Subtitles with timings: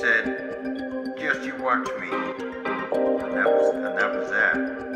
[0.00, 4.87] said, "Just you watch me," and that was and that was that.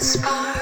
[0.00, 0.55] spark.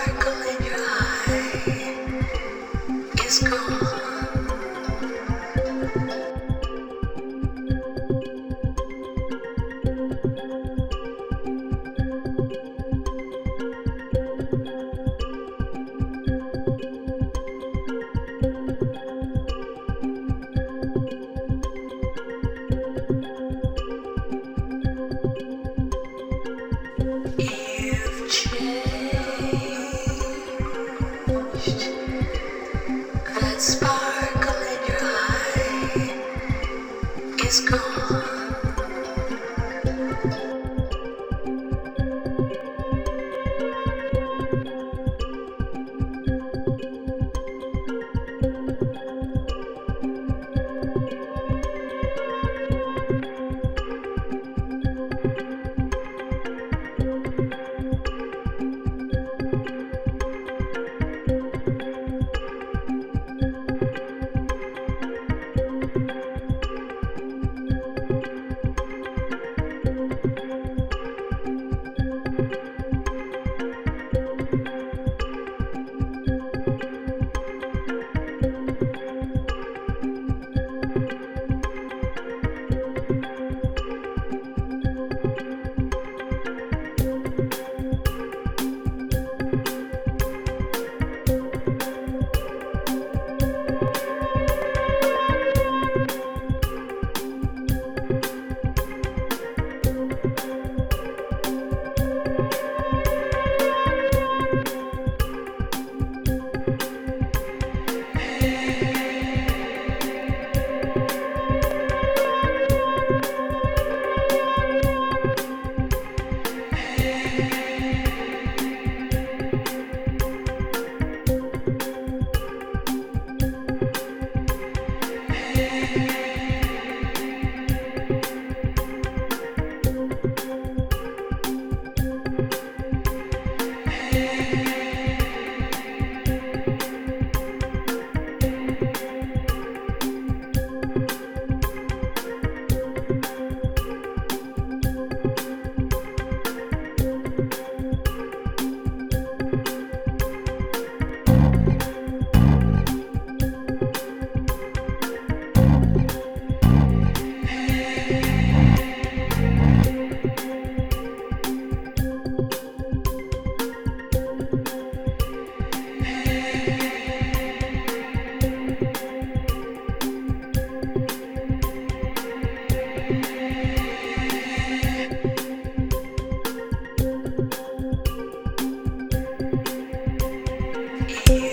[181.07, 181.44] Bye.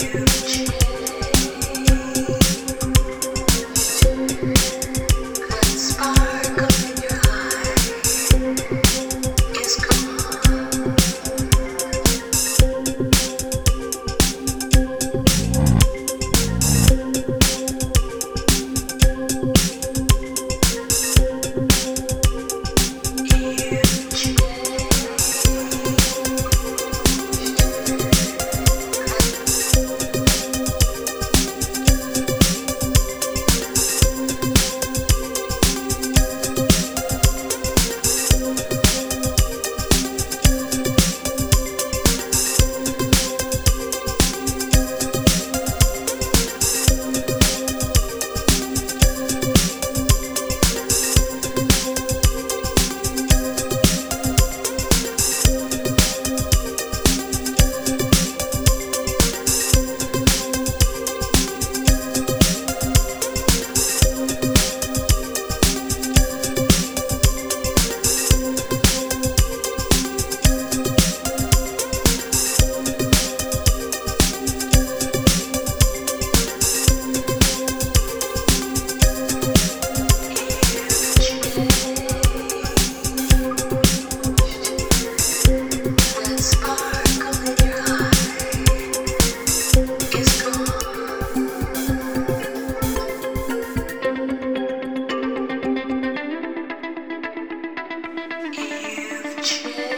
[99.41, 99.90] true.